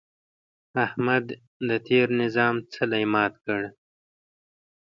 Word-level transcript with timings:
احمد 0.85 1.25
د 1.67 1.69
تېر 1.87 2.05
نظام 2.21 2.55
څلی 2.73 3.03
مات 3.13 3.33
کړ. 3.45 3.61